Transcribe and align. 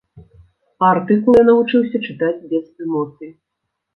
А 0.85 0.87
артыкулы 0.93 1.37
я 1.43 1.43
навучыўся 1.49 1.97
чытаць 2.07 2.45
без 2.53 2.65
эмоцый. 2.87 3.31